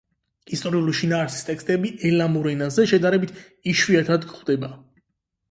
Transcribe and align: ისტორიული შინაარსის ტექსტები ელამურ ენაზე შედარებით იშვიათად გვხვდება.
ისტორიული 0.55 0.95
შინაარსის 0.99 1.45
ტექსტები 1.49 1.91
ელამურ 2.11 2.49
ენაზე 2.53 2.87
შედარებით 2.93 3.35
იშვიათად 3.75 4.27
გვხვდება. 4.33 4.73